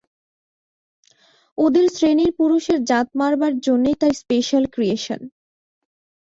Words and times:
ওদের 1.57 1.85
শ্রেণীর 1.89 2.31
পুরুষের 2.39 2.79
জাত 2.83 3.07
মারবার 3.19 3.53
জন্যেই 3.65 3.97
তার 4.01 4.13
স্পেশাল 4.21 4.63
ক্রিয়েশন। 4.73 5.21